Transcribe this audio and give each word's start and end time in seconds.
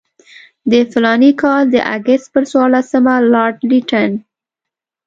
د 0.71 0.73
فلاني 0.91 1.31
کال 1.41 1.63
د 1.71 1.75
اګست 1.95 2.25
پر 2.33 2.43
څوارلسمه 2.51 3.15
لارډ 3.33 3.55
لیټن. 3.69 4.11